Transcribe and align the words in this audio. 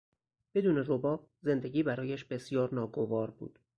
بدون 0.55 0.75
رباب، 0.77 1.29
زندگی 1.41 1.83
برایش 1.83 2.25
بسیار 2.25 2.75
ناگوار 2.75 3.31
بود. 3.31 3.59